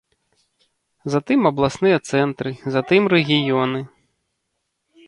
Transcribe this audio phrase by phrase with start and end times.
[1.15, 3.81] Затым абласныя цэнтры, затым рэгіёны.